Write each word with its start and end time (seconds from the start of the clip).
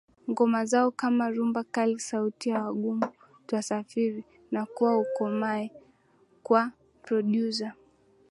ngoma 0.31 0.61
zao 0.71 0.89
kama 0.91 1.25
Rumba 1.29 1.63
Kali 1.63 1.99
Sauti 1.99 2.49
ya 2.49 2.63
Wagumu 2.63 3.07
Twasafiri 3.47 4.23
na 4.51 4.65
Kua 4.65 4.97
Ukomae 4.97 5.71
kwa 6.43 6.71
prodyuza 7.03 7.73